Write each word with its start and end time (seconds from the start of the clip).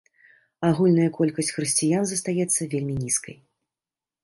Агульная 0.69 1.05
колькасць 1.17 1.51
хрысціян 1.59 2.03
застаецца 2.13 2.61
вельмі 2.75 2.95
нізкай. 3.05 3.35